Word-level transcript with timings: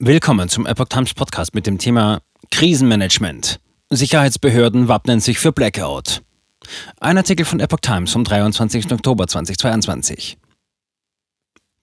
Willkommen 0.00 0.48
zum 0.48 0.66
Epoch 0.66 0.88
Times 0.88 1.14
Podcast 1.14 1.54
mit 1.54 1.68
dem 1.68 1.78
Thema 1.78 2.20
Krisenmanagement. 2.50 3.60
Sicherheitsbehörden 3.90 4.88
wappnen 4.88 5.20
sich 5.20 5.38
für 5.38 5.52
Blackout. 5.52 6.20
Ein 6.98 7.16
Artikel 7.16 7.46
von 7.46 7.60
Epoch 7.60 7.78
Times 7.78 8.10
vom 8.10 8.24
23. 8.24 8.90
Oktober 8.90 9.28
2022. 9.28 10.36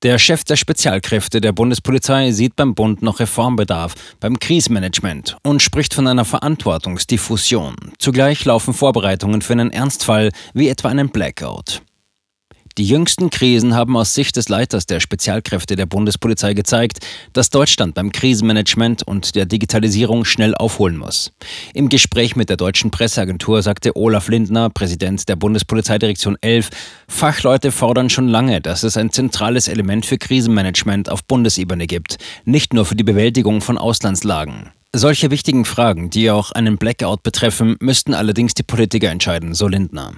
Der 0.04 0.20
Chef 0.20 0.44
der 0.44 0.58
Spezialkräfte 0.58 1.39
der 1.39 1.54
Bundespolizei 1.54 2.32
sieht 2.32 2.58
beim 2.58 2.76
Bund 2.76 3.02
noch 3.02 3.21
Reformbedarf 3.21 3.96
beim 4.20 4.38
Krisenmanagement 4.39 5.38
und 5.43 5.62
spricht 5.62 5.93
von 5.93 6.05
einer 6.05 6.25
Verantwortungsdiffusion. 6.25 7.78
Zugleich 7.98 8.43
laufen 8.43 8.73
Vorbereitungen 8.73 9.41
für 9.41 9.54
einen 9.54 9.71
Ernstfall 9.71 10.32
wie 10.54 10.68
etwa 10.68 10.89
einen 10.89 11.12
Blackout. 11.12 11.82
Die 12.78 12.86
jüngsten 12.86 13.30
Krisen 13.30 13.76
haben 13.76 13.98
aus 13.98 14.14
Sicht 14.14 14.38
des 14.38 14.48
Leiters 14.48 14.86
der 14.86 15.02
Spezialkräfte 15.02 15.76
der 15.76 15.86
Bundespolizei 15.86 16.54
gezeigt, 16.54 17.00
dass 17.34 17.50
Deutschland 17.50 17.96
beim 17.96 18.12
Krisenmanagement 18.12 19.04
und 19.04 19.36
der 19.36 19.46
Digitalisierung 19.46 20.24
schnell 20.24 20.56
aufholen 20.56 20.98
muss. 20.98 21.34
Im 21.74 21.89
Gespräch 21.89 22.36
mit 22.36 22.50
der 22.50 22.57
deutschen 22.57 22.89
Presseagentur 22.89 23.62
sagte 23.62 23.98
Olaf 23.98 24.29
Lindner, 24.29 24.70
Präsident 24.70 25.28
der 25.28 25.36
Bundespolizeidirektion 25.36 26.38
11, 26.39 26.70
Fachleute 27.10 27.71
fordern 27.71 28.10
schon 28.10 28.29
lange, 28.29 28.62
dass 28.62 28.84
es 28.84 28.96
ein 28.96 29.12
zentrales 29.12 29.68
Element 29.68 30.06
für 30.06 30.18
Krisenmanagement 30.18 31.10
auf 31.10 31.26
Bundesebene 31.26 31.88
gibt, 31.88 32.17
nicht 32.45 32.73
nur 32.73 32.86
für 32.86 32.95
die 32.95 33.03
Bewältigung 33.03 33.62
von 33.62 33.78
Auslandslagen. 33.78 34.72
Solche 34.94 35.31
wichtigen 35.31 35.63
Fragen, 35.63 36.09
die 36.09 36.30
auch 36.30 36.52
einen 36.52 36.77
Blackout 36.77 37.23
betreffen, 37.23 37.77
müssten 37.80 38.13
allerdings 38.13 38.55
die 38.55 38.63
Politiker 38.63 39.09
entscheiden, 39.09 39.53
so 39.53 39.69
Lindner. 39.69 40.11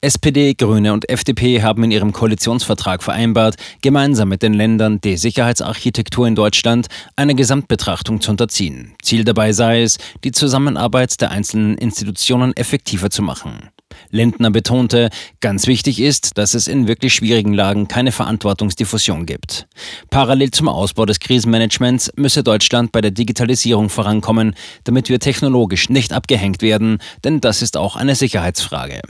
SPD, 0.00 0.54
Grüne 0.54 0.92
und 0.92 1.08
FDP 1.08 1.62
haben 1.62 1.84
in 1.84 1.92
ihrem 1.92 2.10
Koalitionsvertrag 2.10 3.04
vereinbart, 3.04 3.54
gemeinsam 3.80 4.28
mit 4.28 4.42
den 4.42 4.54
Ländern 4.54 5.00
die 5.00 5.16
Sicherheitsarchitektur 5.16 6.26
in 6.26 6.34
Deutschland 6.34 6.88
einer 7.14 7.34
Gesamtbetrachtung 7.34 8.20
zu 8.20 8.32
unterziehen. 8.32 8.96
Ziel 9.02 9.22
dabei 9.22 9.52
sei 9.52 9.82
es, 9.82 9.98
die 10.24 10.32
Zusammenarbeit 10.32 11.20
der 11.20 11.30
einzelnen 11.30 11.78
Institutionen 11.78 12.56
effektiver 12.56 13.10
zu 13.10 13.22
machen. 13.22 13.70
Lindner 14.10 14.50
betonte, 14.50 15.10
ganz 15.40 15.66
wichtig 15.66 16.00
ist, 16.00 16.38
dass 16.38 16.54
es 16.54 16.68
in 16.68 16.88
wirklich 16.88 17.14
schwierigen 17.14 17.52
Lagen 17.52 17.88
keine 17.88 18.12
Verantwortungsdiffusion 18.12 19.26
gibt. 19.26 19.66
Parallel 20.10 20.50
zum 20.50 20.68
Ausbau 20.68 21.06
des 21.06 21.20
Krisenmanagements 21.20 22.12
müsse 22.16 22.42
Deutschland 22.42 22.92
bei 22.92 23.00
der 23.00 23.10
Digitalisierung 23.10 23.88
vorankommen, 23.88 24.54
damit 24.84 25.08
wir 25.08 25.20
technologisch 25.20 25.88
nicht 25.88 26.12
abgehängt 26.12 26.62
werden, 26.62 26.98
denn 27.24 27.40
das 27.40 27.62
ist 27.62 27.76
auch 27.76 27.96
eine 27.96 28.14
Sicherheitsfrage. 28.14 29.02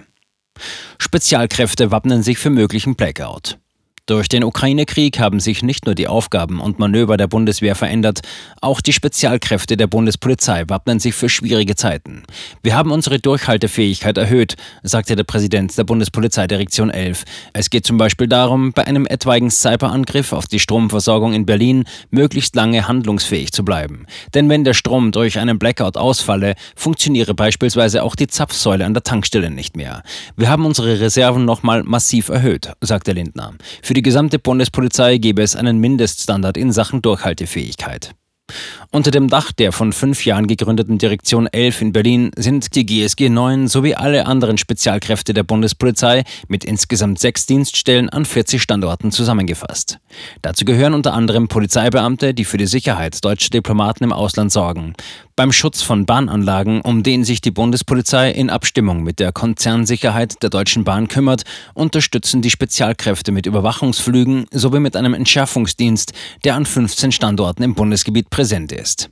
Spezialkräfte 0.99 1.91
wappnen 1.91 2.23
sich 2.23 2.39
für 2.39 2.51
möglichen 2.51 2.97
Blackout. 2.97 3.59
Durch 4.09 4.31
den 4.31 4.43
Ukraine-Krieg 4.43 5.21
haben 5.21 5.39
sich 5.39 5.63
nicht 5.63 5.85
nur 5.85 5.95
die 5.95 6.09
Aufgaben 6.09 6.63
und 6.63 6.79
Manöver 6.79 7.19
der 7.19 7.27
Bundeswehr 7.27 7.75
verändert, 7.75 8.23
auch 8.63 8.81
die 8.81 8.95
Spezialkräfte 8.95 9.77
der 9.77 9.87
Bundespolizei 9.87 10.65
wappnen 10.67 10.99
sich 10.99 11.15
für 11.15 11.29
schwierige 11.29 11.77
Zeiten. 11.77 12.23
Wir 12.63 12.75
haben 12.75 12.91
unsere 12.91 13.19
Durchhaltefähigkeit 13.19 14.17
erhöht, 14.17 14.57
sagte 14.83 15.15
der 15.15 15.25
Präsident 15.25 15.77
der 15.77 15.85
Bundespolizeidirektion 15.85 16.89
11. 16.89 17.25
Es 17.53 17.69
geht 17.69 17.85
zum 17.85 17.99
Beispiel 17.99 18.29
darum, 18.29 18.73
bei 18.73 18.87
einem 18.87 19.05
etwaigen 19.05 19.51
Cyberangriff 19.51 20.33
auf 20.33 20.47
die 20.47 20.59
Stromversorgung 20.59 21.35
in 21.35 21.45
Berlin 21.45 21.85
möglichst 22.11 22.57
lange 22.57 22.89
handlungsfähig 22.89 23.53
zu 23.53 23.63
bleiben. 23.63 24.07
Denn 24.33 24.49
wenn 24.49 24.65
der 24.65 24.73
Strom 24.73 25.13
durch 25.13 25.39
einen 25.39 25.59
Blackout 25.59 25.99
ausfalle, 25.99 26.55
funktioniere 26.77 27.35
beispielsweise 27.35 28.03
auch 28.03 28.17
die 28.17 28.27
Zapfsäule 28.27 28.87
an 28.87 28.95
der 28.95 29.03
Tankstelle 29.03 29.51
nicht 29.51 29.77
mehr. 29.77 30.03
Wir 30.35 30.49
haben 30.49 30.65
unsere 30.65 30.99
Reserven 30.99 31.45
nochmal 31.45 31.83
massiv 31.83 32.31
erhöht, 32.31 32.73
sagte 32.81 33.13
Lindner. 33.13 33.53
Für 33.83 33.98
die 33.99 34.03
gesamte 34.03 34.39
Bundespolizei 34.39 35.19
gäbe 35.19 35.43
es 35.43 35.57
einen 35.57 35.79
Mindeststandard 35.79 36.57
in 36.57 36.71
Sachen 36.71 37.03
Durchhaltefähigkeit. 37.03 38.15
Unter 38.93 39.11
dem 39.11 39.29
Dach 39.29 39.51
der 39.51 39.73
von 39.73 39.93
fünf 39.93 40.25
Jahren 40.25 40.47
gegründeten 40.47 40.99
Direktion 40.99 41.49
11 41.49 41.83
in 41.83 41.93
Berlin 41.93 42.31
sind 42.37 42.77
die 42.77 42.87
GSG 42.87 43.29
9 43.29 43.67
sowie 43.67 43.97
alle 43.97 44.27
anderen 44.27 44.57
Spezialkräfte 44.57 45.35
der 45.35 45.43
Bundespolizei 45.43 46.23
mit 46.47 46.65
insgesamt 46.65 47.19
sechs 47.19 47.45
Dienststellen 47.47 48.09
an 48.09 48.25
40 48.25 48.63
Standorten 48.63 49.11
zusammengefasst. 49.11 49.99
Dazu 50.43 50.65
gehören 50.65 50.95
unter 50.95 51.13
anderem 51.13 51.49
Polizeibeamte, 51.49 52.35
die 52.35 52.45
für 52.45 52.57
die 52.57 52.69
Sicherheit 52.69 53.23
deutscher 53.25 53.51
Diplomaten 53.51 54.05
im 54.05 54.13
Ausland 54.13 54.53
sorgen, 54.53 54.95
beim 55.39 55.53
Schutz 55.53 55.83
von 55.83 56.05
Bahnanlagen, 56.05 56.81
um 56.81 57.05
den 57.05 57.23
sich 57.23 57.41
die 57.41 57.53
Bundespolizei 57.53 58.33
in 58.33 58.51
Abstimmung 58.51 59.05
mit 59.05 59.21
der 59.21 59.31
Konzernsicherheit 59.31 60.43
der 60.43 60.51
Deutschen 60.51 60.83
Bahn 60.83 61.07
kümmert, 61.07 61.45
unterstützen 61.75 62.43
die 62.43 62.51
Spezialkräfte 62.51 63.31
mit 63.31 63.47
Überwachungsflügen 63.47 64.47
sowie 64.51 64.81
mit 64.81 64.97
einem 64.97 65.15
Entschärfungsdienst, 65.15 66.13
der 66.43 66.57
an 66.57 66.67
15 66.67 67.13
Standorten 67.13 67.63
im 67.63 67.77
Bundesgebiet 67.77 68.31
präsent 68.31 68.73
ist. 68.73 69.11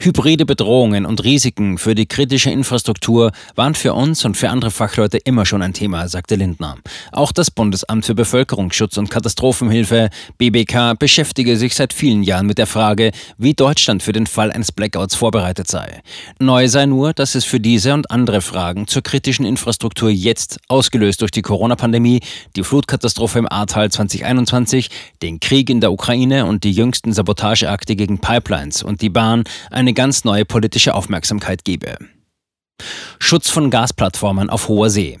Hybride 0.00 0.44
Bedrohungen 0.44 1.06
und 1.06 1.24
Risiken 1.24 1.78
für 1.78 1.94
die 1.94 2.06
kritische 2.06 2.50
Infrastruktur 2.50 3.32
waren 3.54 3.74
für 3.74 3.94
uns 3.94 4.24
und 4.24 4.36
für 4.36 4.50
andere 4.50 4.70
Fachleute 4.70 5.18
immer 5.18 5.46
schon 5.46 5.62
ein 5.62 5.72
Thema, 5.72 6.08
sagte 6.08 6.34
Lindner. 6.34 6.76
Auch 7.10 7.32
das 7.32 7.50
Bundesamt 7.50 8.04
für 8.04 8.14
Bevölkerungsschutz 8.14 8.98
und 8.98 9.10
Katastrophenhilfe, 9.10 10.10
BBK, 10.36 10.98
beschäftige 10.98 11.56
sich 11.56 11.74
seit 11.74 11.92
vielen 11.92 12.22
Jahren 12.22 12.46
mit 12.46 12.58
der 12.58 12.66
Frage, 12.66 13.12
wie 13.38 13.54
Deutschland 13.54 14.02
für 14.02 14.12
den 14.12 14.26
Fall 14.26 14.52
eines 14.52 14.72
Blackouts 14.72 15.14
vorbereitet 15.14 15.68
sei. 15.68 16.02
Neu 16.38 16.68
sei 16.68 16.84
nur, 16.86 17.14
dass 17.14 17.34
es 17.34 17.44
für 17.44 17.60
diese 17.60 17.94
und 17.94 18.10
andere 18.10 18.42
Fragen 18.42 18.86
zur 18.86 19.02
kritischen 19.02 19.46
Infrastruktur 19.46 20.10
jetzt, 20.10 20.58
ausgelöst 20.68 21.22
durch 21.22 21.30
die 21.30 21.42
Corona-Pandemie, 21.42 22.20
die 22.56 22.62
Flutkatastrophe 22.62 23.38
im 23.38 23.48
Ahrtal 23.50 23.90
2021, 23.90 24.90
den 25.22 25.40
Krieg 25.40 25.70
in 25.70 25.80
der 25.80 25.92
Ukraine 25.92 26.44
und 26.44 26.64
die 26.64 26.72
jüngsten 26.72 27.12
Sabotageakte 27.12 27.96
gegen 27.96 28.18
Pipelines 28.18 28.82
und 28.82 29.00
die 29.00 29.08
Bahn 29.08 29.44
eine 29.70 29.94
ganz 29.94 30.24
neue 30.24 30.44
politische 30.44 30.94
Aufmerksamkeit 30.94 31.64
gebe. 31.64 31.96
Schutz 33.18 33.50
von 33.50 33.70
Gasplattformen 33.70 34.50
auf 34.50 34.68
hoher 34.68 34.90
See. 34.90 35.18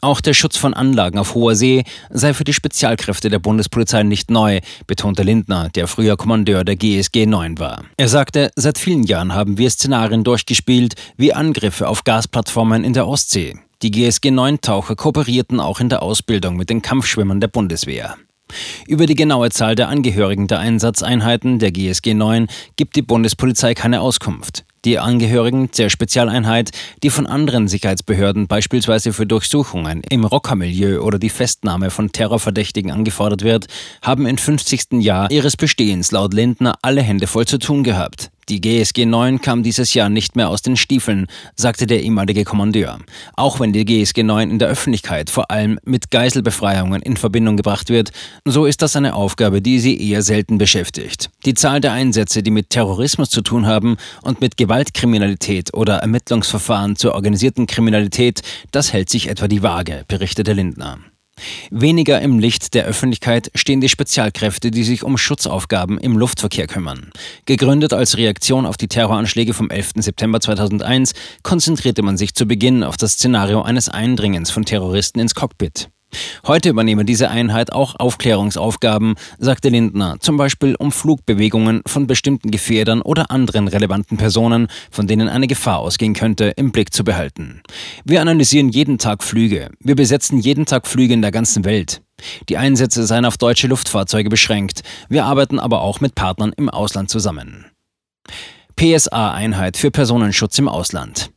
Auch 0.00 0.20
der 0.20 0.34
Schutz 0.34 0.56
von 0.58 0.74
Anlagen 0.74 1.18
auf 1.18 1.34
hoher 1.34 1.54
See 1.54 1.84
sei 2.10 2.34
für 2.34 2.44
die 2.44 2.52
Spezialkräfte 2.52 3.30
der 3.30 3.38
Bundespolizei 3.38 4.02
nicht 4.02 4.30
neu, 4.30 4.60
betonte 4.86 5.22
Lindner, 5.22 5.70
der 5.70 5.86
früher 5.86 6.16
Kommandeur 6.16 6.62
der 6.64 6.76
GSG 6.76 7.24
9 7.24 7.58
war. 7.58 7.84
Er 7.96 8.08
sagte, 8.08 8.50
seit 8.54 8.76
vielen 8.76 9.04
Jahren 9.04 9.32
haben 9.34 9.56
wir 9.56 9.70
Szenarien 9.70 10.22
durchgespielt, 10.22 10.94
wie 11.16 11.32
Angriffe 11.32 11.88
auf 11.88 12.04
Gasplattformen 12.04 12.84
in 12.84 12.92
der 12.92 13.06
Ostsee. 13.06 13.56
Die 13.82 13.90
GSG 13.90 14.28
9-Taucher 14.28 14.96
kooperierten 14.96 15.58
auch 15.60 15.80
in 15.80 15.88
der 15.88 16.02
Ausbildung 16.02 16.56
mit 16.56 16.70
den 16.70 16.82
Kampfschwimmern 16.82 17.40
der 17.40 17.48
Bundeswehr. 17.48 18.16
Über 18.86 19.06
die 19.06 19.14
genaue 19.14 19.50
Zahl 19.50 19.74
der 19.74 19.88
Angehörigen 19.88 20.46
der 20.46 20.58
Einsatzeinheiten 20.58 21.58
der 21.58 21.72
GSG 21.72 22.14
9 22.14 22.48
gibt 22.76 22.96
die 22.96 23.02
Bundespolizei 23.02 23.74
keine 23.74 24.00
Auskunft. 24.00 24.64
Die 24.84 24.98
Angehörigen 24.98 25.70
der 25.78 25.88
Spezialeinheit, 25.88 26.70
die 27.02 27.08
von 27.08 27.26
anderen 27.26 27.68
Sicherheitsbehörden 27.68 28.48
beispielsweise 28.48 29.14
für 29.14 29.26
Durchsuchungen 29.26 30.02
im 30.10 30.24
Rockermilieu 30.24 31.00
oder 31.00 31.18
die 31.18 31.30
Festnahme 31.30 31.90
von 31.90 32.12
Terrorverdächtigen 32.12 32.90
angefordert 32.90 33.42
wird, 33.42 33.66
haben 34.02 34.26
im 34.26 34.36
50. 34.36 35.00
Jahr 35.00 35.30
ihres 35.30 35.56
Bestehens 35.56 36.12
laut 36.12 36.34
Lindner 36.34 36.74
alle 36.82 37.00
Hände 37.00 37.26
voll 37.26 37.46
zu 37.46 37.58
tun 37.58 37.82
gehabt. 37.82 38.30
Die 38.48 38.60
GSG 38.60 39.06
9 39.06 39.40
kam 39.40 39.62
dieses 39.62 39.94
Jahr 39.94 40.08
nicht 40.08 40.36
mehr 40.36 40.50
aus 40.50 40.62
den 40.62 40.76
Stiefeln, 40.76 41.26
sagte 41.56 41.86
der 41.86 42.02
ehemalige 42.02 42.44
Kommandeur. 42.44 42.98
Auch 43.34 43.60
wenn 43.60 43.72
die 43.72 43.84
GSG 43.84 44.22
9 44.22 44.50
in 44.50 44.58
der 44.58 44.68
Öffentlichkeit 44.68 45.30
vor 45.30 45.50
allem 45.50 45.78
mit 45.84 46.10
Geiselbefreiungen 46.10 47.00
in 47.00 47.16
Verbindung 47.16 47.56
gebracht 47.56 47.88
wird, 47.88 48.10
so 48.44 48.66
ist 48.66 48.82
das 48.82 48.96
eine 48.96 49.14
Aufgabe, 49.14 49.62
die 49.62 49.78
sie 49.78 50.10
eher 50.10 50.22
selten 50.22 50.58
beschäftigt. 50.58 51.30
Die 51.46 51.54
Zahl 51.54 51.80
der 51.80 51.92
Einsätze, 51.92 52.42
die 52.42 52.50
mit 52.50 52.70
Terrorismus 52.70 53.30
zu 53.30 53.40
tun 53.40 53.66
haben 53.66 53.96
und 54.22 54.40
mit 54.40 54.56
Gewaltkriminalität 54.56 55.72
oder 55.72 55.98
Ermittlungsverfahren 55.98 56.96
zur 56.96 57.14
organisierten 57.14 57.66
Kriminalität, 57.66 58.42
das 58.72 58.92
hält 58.92 59.08
sich 59.08 59.28
etwa 59.28 59.48
die 59.48 59.62
Waage, 59.62 60.04
berichtete 60.08 60.52
Lindner. 60.52 60.98
Weniger 61.70 62.20
im 62.20 62.38
Licht 62.38 62.74
der 62.74 62.84
Öffentlichkeit 62.84 63.50
stehen 63.54 63.80
die 63.80 63.88
Spezialkräfte, 63.88 64.70
die 64.70 64.84
sich 64.84 65.02
um 65.02 65.18
Schutzaufgaben 65.18 65.98
im 65.98 66.16
Luftverkehr 66.16 66.66
kümmern. 66.66 67.10
Gegründet 67.46 67.92
als 67.92 68.16
Reaktion 68.16 68.66
auf 68.66 68.76
die 68.76 68.88
Terroranschläge 68.88 69.54
vom 69.54 69.70
11. 69.70 69.92
September 69.96 70.40
2001, 70.40 71.12
konzentrierte 71.42 72.02
man 72.02 72.16
sich 72.16 72.34
zu 72.34 72.46
Beginn 72.46 72.82
auf 72.84 72.96
das 72.96 73.12
Szenario 73.14 73.62
eines 73.62 73.88
Eindringens 73.88 74.50
von 74.50 74.64
Terroristen 74.64 75.20
ins 75.20 75.34
Cockpit. 75.34 75.88
Heute 76.46 76.68
übernehme 76.68 77.04
diese 77.04 77.30
Einheit 77.30 77.72
auch 77.72 77.94
Aufklärungsaufgaben, 77.98 79.14
sagte 79.38 79.68
Lindner, 79.68 80.16
zum 80.20 80.36
Beispiel 80.36 80.74
um 80.76 80.92
Flugbewegungen 80.92 81.82
von 81.86 82.06
bestimmten 82.06 82.50
Gefährdern 82.50 83.02
oder 83.02 83.30
anderen 83.30 83.68
relevanten 83.68 84.16
Personen, 84.16 84.68
von 84.90 85.06
denen 85.06 85.28
eine 85.28 85.46
Gefahr 85.46 85.78
ausgehen 85.78 86.14
könnte, 86.14 86.52
im 86.56 86.72
Blick 86.72 86.92
zu 86.92 87.04
behalten. 87.04 87.62
Wir 88.04 88.20
analysieren 88.20 88.68
jeden 88.68 88.98
Tag 88.98 89.22
Flüge. 89.22 89.70
Wir 89.80 89.96
besetzen 89.96 90.38
jeden 90.38 90.66
Tag 90.66 90.86
Flüge 90.86 91.14
in 91.14 91.22
der 91.22 91.32
ganzen 91.32 91.64
Welt. 91.64 92.02
Die 92.48 92.56
Einsätze 92.56 93.06
seien 93.06 93.24
auf 93.24 93.36
deutsche 93.36 93.66
Luftfahrzeuge 93.66 94.30
beschränkt. 94.30 94.82
Wir 95.08 95.24
arbeiten 95.24 95.58
aber 95.58 95.82
auch 95.82 96.00
mit 96.00 96.14
Partnern 96.14 96.52
im 96.56 96.70
Ausland 96.70 97.10
zusammen. 97.10 97.66
PSA-Einheit 98.76 99.76
für 99.76 99.90
Personenschutz 99.90 100.58
im 100.58 100.68
Ausland. 100.68 101.30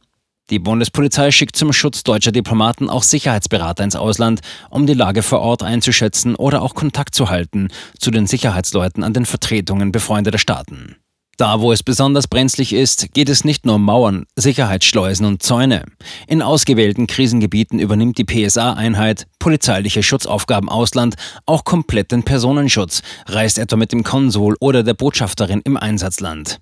Die 0.50 0.60
Bundespolizei 0.60 1.32
schickt 1.32 1.58
zum 1.58 1.74
Schutz 1.74 2.04
deutscher 2.04 2.32
Diplomaten 2.32 2.90
auch 2.90 3.04
Sicherheitsberater 3.04 3.84
ins 3.84 3.98
Ausland, 3.98 4.40
um 4.70 4.88
die 4.88 4.94
Lage 4.94 5.22
vor 5.22 5.42
Ort 5.42 5.62
einzuschätzen 5.62 6.36
oder 6.36 6.62
auch 6.62 6.74
Kontakt 6.74 7.16
zu 7.16 7.30
halten 7.30 7.68
zu 8.00 8.12
den 8.12 8.28
Sicherheitsleuten 8.28 9.04
an 9.04 9.14
den 9.14 9.26
Vertretungen 9.26 9.92
befreundeter 9.92 10.38
Staaten. 10.38 10.96
Da, 11.36 11.62
wo 11.62 11.72
es 11.72 11.84
besonders 11.84 12.28
brenzlig 12.28 12.74
ist, 12.74 13.14
geht 13.14 13.30
es 13.30 13.44
nicht 13.44 13.66
nur 13.66 13.76
um 13.76 13.84
Mauern, 13.84 14.26
Sicherheitsschleusen 14.36 15.26
und 15.26 15.44
Zäune. 15.44 15.84
In 16.28 16.42
ausgewählten 16.42 17.06
Krisengebieten 17.06 17.78
übernimmt 17.78 18.18
die 18.18 18.24
PSA-Einheit 18.24 19.28
polizeiliche 19.38 20.02
Schutzaufgaben 20.02 20.68
Ausland 20.68 21.16
auch 21.46 21.64
kompletten 21.64 22.24
Personenschutz, 22.24 23.04
reist 23.28 23.60
etwa 23.60 23.76
mit 23.76 23.92
dem 23.92 24.04
Konsul 24.04 24.56
oder 24.60 24.82
der 24.82 24.96
Botschafterin 24.96 25.62
im 25.64 25.78
Einsatzland. 25.78 26.60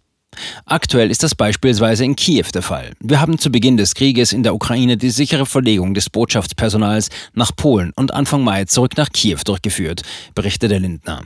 Aktuell 0.66 1.12
ist 1.12 1.24
das 1.24 1.36
beispielsweise 1.36 2.06
in 2.06 2.16
Kiew 2.16 2.46
der 2.54 2.62
Fall. 2.62 2.94
Wir 3.00 3.22
haben 3.22 3.38
zu 3.38 3.52
Beginn 3.52 3.78
des 3.78 3.96
Krieges 3.96 4.34
in 4.34 4.44
der 4.44 4.56
Ukraine 4.56 4.98
die 4.98 5.10
sichere 5.10 5.46
Verlegung 5.46 5.94
des 5.94 6.10
Botschaftspersonals 6.10 7.10
nach 7.34 7.56
Polen 7.56 7.92
und 7.96 8.14
Anfang 8.14 8.44
Mai 8.44 8.66
zurück 8.66 8.98
nach 8.98 9.10
Kiew 9.10 9.40
durchgeführt, 9.46 10.02
berichtete 10.34 10.78
Lindner. 10.78 11.22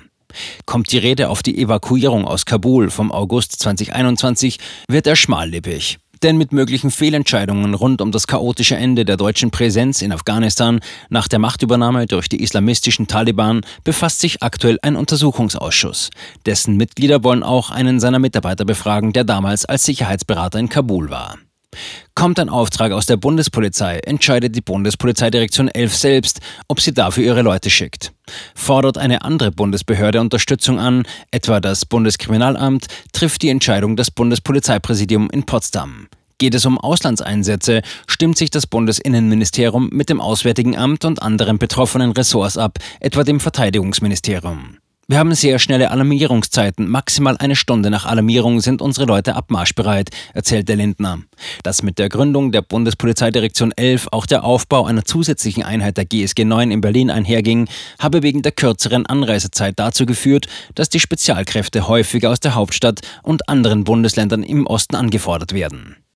Kommt 0.66 0.92
die 0.92 0.98
Rede 0.98 1.30
auf 1.30 1.42
die 1.44 1.60
Evakuierung 1.60 2.26
aus 2.26 2.46
Kabul 2.46 2.90
vom 2.90 3.12
August 3.12 3.60
2021, 3.60 4.60
wird 4.88 5.08
er 5.08 5.16
schmallippig. 5.16 5.98
Denn 6.24 6.38
mit 6.38 6.52
möglichen 6.52 6.92
Fehlentscheidungen 6.92 7.74
rund 7.74 8.02
um 8.02 8.12
das 8.12 8.28
chaotische 8.28 8.76
Ende 8.76 9.06
der 9.06 9.18
deutschen 9.18 9.52
Präsenz 9.52 10.02
in 10.02 10.12
Afghanistan 10.12 10.80
nach 11.10 11.28
der 11.28 11.40
Machtübernahme 11.40 12.06
durch 12.08 12.28
die 12.30 12.42
islamistischen 12.42 13.08
Taliban 13.08 13.62
befasst 13.84 14.20
sich 14.20 14.44
aktuell 14.44 14.78
ein 14.82 14.96
Untersuchungsausschuss. 14.96 16.10
Dessen 16.46 16.78
Mitglieder 16.78 17.24
wollen 17.24 17.44
auch 17.44 17.72
einen 17.72 18.00
seiner 18.00 18.20
Mitarbeiter 18.20 18.66
befragen, 18.66 19.14
der 19.14 19.24
damals 19.24 19.66
als 19.66 19.86
Sicherheitsberater 19.86 20.60
in 20.60 20.70
Kabul 20.70 21.10
war. 21.10 21.38
Kommt 22.20 22.38
ein 22.38 22.50
Auftrag 22.50 22.92
aus 22.92 23.06
der 23.06 23.16
Bundespolizei, 23.16 24.00
entscheidet 24.00 24.54
die 24.54 24.62
Bundespolizeidirektion 24.62 25.70
11 25.70 25.96
selbst, 25.96 26.40
ob 26.68 26.82
sie 26.82 26.94
dafür 26.94 27.24
ihre 27.24 27.44
Leute 27.44 27.70
schickt. 27.70 28.12
Fordert 28.56 28.98
eine 28.98 29.22
andere 29.22 29.52
Bundesbehörde 29.52 30.20
Unterstützung 30.20 30.80
an, 30.80 31.04
etwa 31.32 31.62
das 31.62 31.86
Bundeskriminalamt, 31.86 32.88
trifft 33.14 33.42
die 33.42 33.50
Entscheidung 33.50 33.96
das 33.96 34.12
Bundespolizeipräsidium 34.12 35.30
in 35.30 35.46
Potsdam. 35.46 36.10
Geht 36.40 36.56
es 36.56 36.66
um 36.66 36.78
Auslandseinsätze, 36.78 37.82
stimmt 38.08 38.38
sich 38.38 38.50
das 38.50 38.68
Bundesinnenministerium 38.68 39.90
mit 39.92 40.10
dem 40.10 40.20
Auswärtigen 40.20 40.78
Amt 40.78 41.06
und 41.06 41.22
anderen 41.22 41.58
betroffenen 41.58 42.12
Ressorts 42.12 42.58
ab, 42.58 42.80
etwa 43.00 43.24
dem 43.24 43.40
Verteidigungsministerium. 43.40 44.78
Wir 45.10 45.18
haben 45.18 45.34
sehr 45.34 45.58
schnelle 45.58 45.90
Alarmierungszeiten. 45.90 46.88
Maximal 46.88 47.36
eine 47.36 47.56
Stunde 47.56 47.90
nach 47.90 48.06
Alarmierung 48.06 48.62
sind 48.62 48.80
unsere 48.80 49.08
Leute 49.08 49.36
abmarschbereit, 49.36 50.12
erzählt 50.36 50.70
der 50.70 50.76
Lindner. 50.76 51.18
Dass 51.64 51.82
mit 51.82 51.98
der 51.98 52.10
Gründung 52.10 52.52
der 52.52 52.62
Bundespolizeidirektion 52.62 53.72
11 53.72 54.10
auch 54.12 54.28
der 54.28 54.44
Aufbau 54.44 54.86
einer 54.86 55.04
zusätzlichen 55.06 55.64
Einheit 55.64 55.98
der 55.98 56.06
GSG 56.06 56.46
9 56.46 56.70
in 56.70 56.82
Berlin 56.82 57.10
einherging, 57.10 57.68
habe 57.98 58.22
wegen 58.22 58.44
der 58.44 58.52
kürzeren 58.52 59.08
Anreisezeit 59.08 59.80
dazu 59.80 60.06
geführt, 60.06 60.46
dass 60.76 60.90
die 60.90 61.00
Spezialkräfte 61.00 61.88
häufiger 61.88 62.30
aus 62.30 62.40
der 62.40 62.54
Hauptstadt 62.54 63.00
und 63.24 63.50
anderen 63.50 63.86
Bundesländern 63.86 64.44
im 64.44 64.68
Osten 64.68 64.96
angefordert 64.96 65.54
werden. 65.54 65.96